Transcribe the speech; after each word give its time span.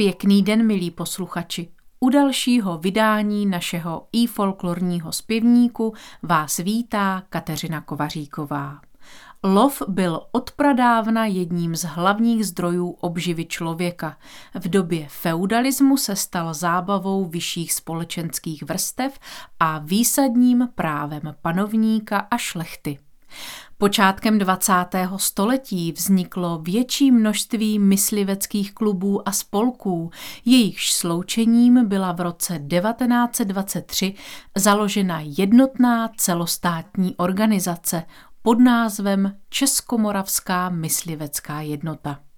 Pěkný 0.00 0.42
den, 0.42 0.66
milí 0.66 0.90
posluchači. 0.90 1.68
U 2.00 2.08
dalšího 2.08 2.78
vydání 2.78 3.46
našeho 3.46 4.06
i 4.12 4.26
folklorního 4.26 5.12
zpěvníku 5.12 5.94
vás 6.22 6.56
vítá 6.56 7.22
Kateřina 7.28 7.80
Kovaříková. 7.80 8.80
Lov 9.42 9.82
byl 9.88 10.20
odpradávna 10.32 11.26
jedním 11.26 11.76
z 11.76 11.84
hlavních 11.84 12.46
zdrojů 12.46 12.90
obživy 12.90 13.44
člověka. 13.44 14.16
V 14.54 14.68
době 14.68 15.06
feudalismu 15.08 15.96
se 15.96 16.16
stal 16.16 16.54
zábavou 16.54 17.24
vyšších 17.24 17.72
společenských 17.72 18.62
vrstev 18.62 19.18
a 19.60 19.78
výsadním 19.78 20.68
právem 20.74 21.34
panovníka 21.42 22.18
a 22.18 22.36
šlechty. 22.36 22.98
Počátkem 23.78 24.38
20. 24.38 24.72
století 25.16 25.92
vzniklo 25.92 26.58
větší 26.58 27.10
množství 27.10 27.78
mysliveckých 27.78 28.74
klubů 28.74 29.28
a 29.28 29.32
spolků, 29.32 30.10
jejichž 30.44 30.92
sloučením 30.92 31.88
byla 31.88 32.12
v 32.12 32.20
roce 32.20 32.58
1923 32.58 34.14
založena 34.56 35.20
jednotná 35.24 36.08
celostátní 36.16 37.16
organizace 37.16 38.02
pod 38.42 38.60
názvem 38.60 39.36
Českomoravská 39.48 40.68
myslivecká 40.68 41.60
jednota. 41.60 42.29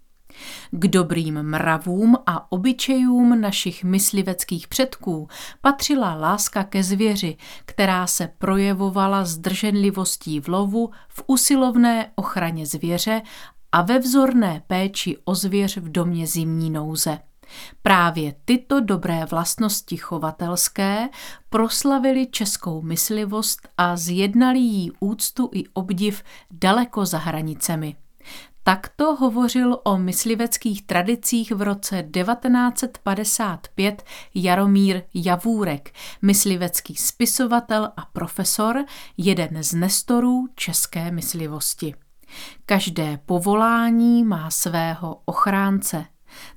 K 0.71 0.89
dobrým 0.89 1.43
mravům 1.43 2.17
a 2.27 2.53
obyčejům 2.53 3.41
našich 3.41 3.85
mysliveckých 3.85 4.69
předků 4.69 5.29
patřila 5.61 6.15
láska 6.15 6.65
ke 6.65 6.83
zvěři, 6.83 7.37
která 7.65 8.07
se 8.07 8.29
projevovala 8.39 9.25
zdrženlivostí 9.25 10.41
v 10.41 10.49
lovu, 10.49 10.91
v 11.09 11.23
usilovné 11.27 12.11
ochraně 12.15 12.67
zvěře 12.67 13.23
a 13.73 13.83
ve 13.83 13.99
vzorné 13.99 14.63
péči 14.67 15.17
o 15.25 15.35
zvěř 15.35 15.77
v 15.77 15.93
domě 15.93 16.27
zimní 16.27 16.71
nouze. 16.71 17.19
Právě 17.83 18.35
tyto 18.45 18.81
dobré 18.81 19.25
vlastnosti 19.25 19.97
chovatelské 19.97 21.09
proslavili 21.51 22.27
českou 22.27 22.83
myslivost 22.83 23.69
a 23.79 23.97
zjednali 23.97 24.59
jí 24.59 24.93
úctu 25.01 25.51
i 25.53 25.65
obdiv 25.73 26.23
daleko 26.51 27.07
za 27.07 27.19
hranicemi. 27.19 27.97
Takto 28.65 29.15
hovořil 29.15 29.81
o 29.85 29.99
mysliveckých 29.99 30.87
tradicích 30.87 31.53
v 31.53 31.63
roce 31.63 32.03
1955 32.03 34.05
Jaromír 34.35 35.03
Javůrek, 35.15 35.95
myslivecký 36.23 36.97
spisovatel 36.97 37.93
a 37.97 38.07
profesor, 38.13 38.85
jeden 39.17 39.63
z 39.63 39.75
nestorů 39.75 40.49
české 40.55 41.11
myslivosti. 41.11 41.95
Každé 42.67 43.19
povolání 43.27 44.25
má 44.25 44.51
svého 44.51 45.21
ochránce. 45.25 46.05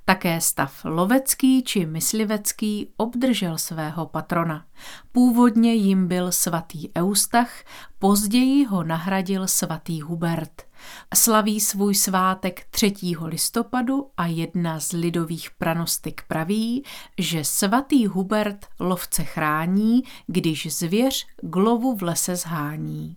Také 0.04 0.40
stav 0.40 0.84
lovecký 0.84 1.62
či 1.62 1.86
myslivecký 1.86 2.88
obdržel 2.96 3.58
svého 3.58 4.06
patrona. 4.06 4.64
Původně 5.12 5.74
jim 5.74 6.08
byl 6.08 6.32
svatý 6.32 6.88
Eustach, 6.98 7.64
později 7.98 8.64
ho 8.64 8.84
nahradil 8.84 9.48
svatý 9.48 10.02
Hubert. 10.02 10.65
Slaví 11.14 11.60
svůj 11.60 11.94
svátek 11.94 12.66
3. 12.70 12.92
listopadu 13.24 14.10
a 14.16 14.26
jedna 14.26 14.80
z 14.80 14.92
lidových 14.92 15.50
pranostik 15.50 16.22
praví, 16.28 16.84
že 17.18 17.44
svatý 17.44 18.06
Hubert 18.06 18.66
lovce 18.80 19.24
chrání, 19.24 20.02
když 20.26 20.78
zvěř 20.78 21.26
k 21.42 21.56
lovu 21.56 21.96
v 21.96 22.02
lese 22.02 22.36
zhání. 22.36 23.16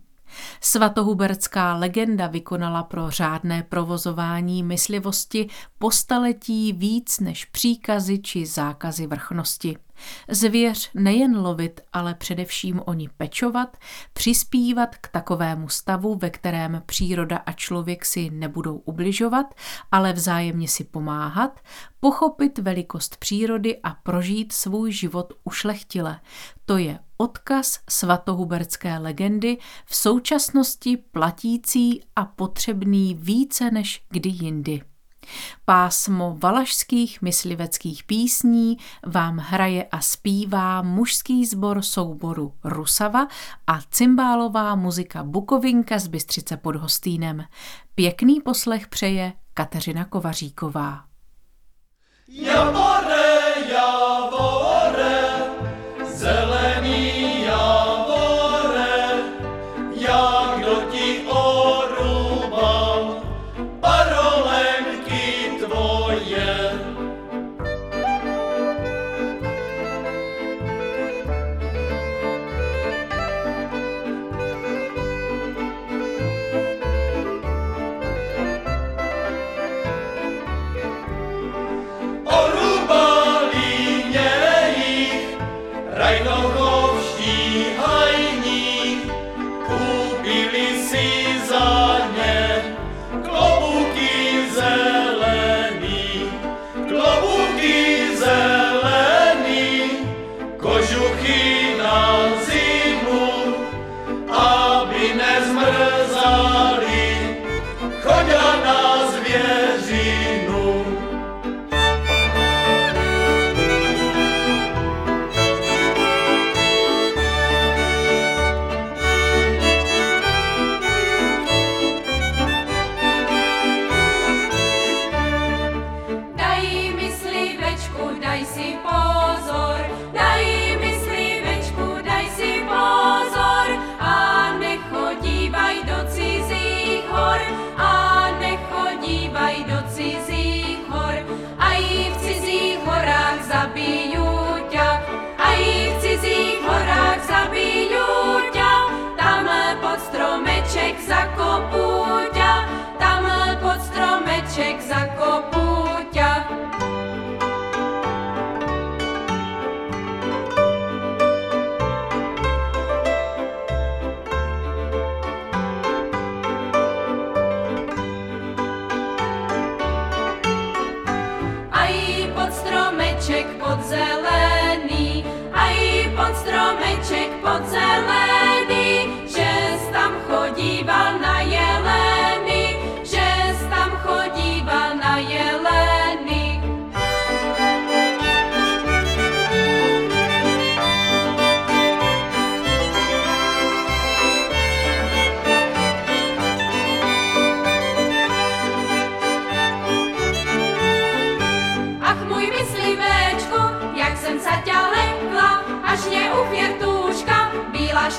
Svatohubertská 0.60 1.74
legenda 1.74 2.26
vykonala 2.26 2.82
pro 2.82 3.10
řádné 3.10 3.62
provozování 3.62 4.62
myslivosti 4.62 5.48
po 5.78 5.90
staletí 5.90 6.72
víc 6.72 7.20
než 7.20 7.44
příkazy 7.44 8.18
či 8.18 8.46
zákazy 8.46 9.06
vrchnosti. 9.06 9.76
Zvěř 10.28 10.90
nejen 10.94 11.36
lovit, 11.36 11.80
ale 11.92 12.14
především 12.14 12.82
o 12.86 12.92
ní 12.92 13.08
pečovat, 13.16 13.76
přispívat 14.12 14.96
k 14.96 15.08
takovému 15.08 15.68
stavu, 15.68 16.14
ve 16.14 16.30
kterém 16.30 16.82
příroda 16.86 17.36
a 17.36 17.52
člověk 17.52 18.04
si 18.04 18.30
nebudou 18.30 18.76
ubližovat, 18.76 19.54
ale 19.92 20.12
vzájemně 20.12 20.68
si 20.68 20.84
pomáhat, 20.84 21.60
pochopit 22.00 22.58
velikost 22.58 23.16
přírody 23.16 23.80
a 23.82 23.90
prožít 23.90 24.52
svůj 24.52 24.92
život 24.92 25.32
ušlechtile. 25.44 26.20
To 26.64 26.78
je 26.78 26.98
odkaz 27.16 27.80
svatohuberské 27.90 28.98
legendy 28.98 29.58
v 29.86 29.96
současnosti 29.96 30.96
platící 30.96 32.02
a 32.16 32.24
potřebný 32.24 33.14
více 33.14 33.70
než 33.70 34.04
kdy 34.10 34.28
jindy. 34.28 34.89
Pásmo 35.64 36.36
valašských 36.38 37.22
mysliveckých 37.22 38.04
písní 38.04 38.78
vám 39.06 39.38
hraje 39.38 39.84
a 39.84 40.00
zpívá 40.00 40.82
mužský 40.82 41.46
sbor 41.46 41.82
souboru 41.82 42.54
Rusava 42.64 43.28
a 43.66 43.80
cymbálová 43.90 44.74
muzika 44.74 45.22
Bukovinka 45.22 45.98
z 45.98 46.06
Bystřice 46.06 46.56
pod 46.56 46.76
Hostýnem. 46.76 47.44
Pěkný 47.94 48.40
poslech 48.40 48.88
přeje 48.88 49.32
Kateřina 49.54 50.04
Kovaříková. 50.04 51.04
Jamore, 52.28 53.38
javore, 53.72 55.28
zelený 56.12 57.46
Aruba! 57.48 58.10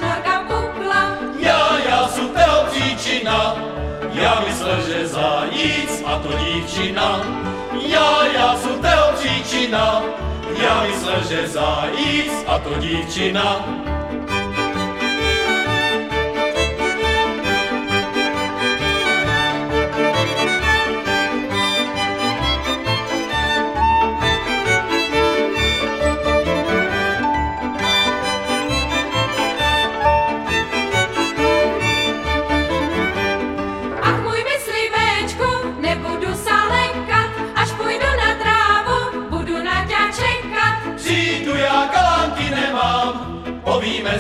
šnorka 0.01 0.45
pukla. 0.47 1.17
Já, 1.39 1.79
já 1.89 2.07
jsem 2.07 2.27
toho 2.27 2.65
příčina, 2.71 3.55
já 4.13 4.43
myslel, 4.47 4.81
že 4.87 5.07
za 5.07 5.45
nic 5.51 6.03
a 6.05 6.19
to 6.19 6.29
dívčina. 6.37 7.21
Já, 7.87 8.25
já 8.25 8.55
jsem 8.57 8.81
toho 8.81 9.11
příčina, 9.13 10.03
já 10.61 10.83
myslel, 10.83 11.23
že 11.29 11.47
za 11.47 11.83
nic 11.97 12.33
a 12.47 12.59
to 12.59 12.73
dívčina. 12.79 13.65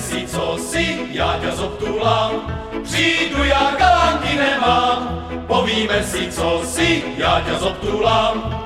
Si, 0.01 0.27
co 0.27 0.57
si, 0.57 1.07
já 1.11 1.39
tě 1.41 1.51
zobtulám. 1.51 2.31
Přijdu, 2.83 3.43
já 3.43 3.71
kalánky 3.77 4.35
nemám, 4.35 5.25
povíme 5.47 6.03
si, 6.03 6.31
co 6.31 6.61
si, 6.65 7.03
já 7.17 7.41
tě 7.41 7.53
zobtulám. 7.53 8.60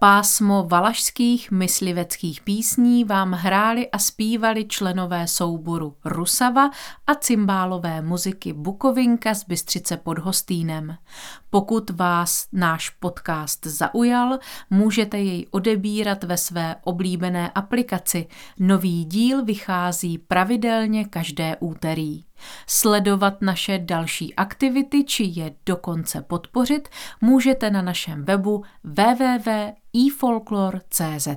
Pásmo 0.00 0.64
valašských 0.68 1.50
mysliveckých 1.50 2.40
písní 2.40 3.04
vám 3.04 3.32
hráli 3.32 3.90
a 3.90 3.98
zpívali 3.98 4.64
členové 4.64 5.26
souboru 5.26 5.96
Rusava 6.04 6.70
a 7.06 7.14
cymbálové 7.14 8.02
muziky 8.02 8.52
Bukovinka 8.52 9.34
z 9.34 9.44
Bystřice 9.44 9.96
pod 9.96 10.18
Hostýnem. 10.18 10.96
Pokud 11.50 11.90
vás 11.90 12.46
náš 12.52 12.90
podcast 12.90 13.66
zaujal, 13.66 14.38
můžete 14.70 15.18
jej 15.18 15.46
odebírat 15.50 16.24
ve 16.24 16.36
své 16.36 16.76
oblíbené 16.84 17.50
aplikaci. 17.50 18.26
Nový 18.58 19.04
díl 19.04 19.44
vychází 19.44 20.18
pravidelně 20.18 21.04
každé 21.04 21.56
úterý. 21.60 22.27
Sledovat 22.66 23.42
naše 23.42 23.78
další 23.78 24.34
aktivity 24.34 25.04
či 25.04 25.24
je 25.24 25.54
dokonce 25.66 26.22
podpořit 26.22 26.88
můžete 27.20 27.70
na 27.70 27.82
našem 27.82 28.24
webu 28.24 28.64
www.ifolklor.cz. 28.84 31.28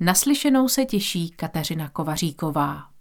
Naslyšenou 0.00 0.68
se 0.68 0.84
těší 0.84 1.30
Kateřina 1.30 1.88
Kovaříková. 1.88 2.91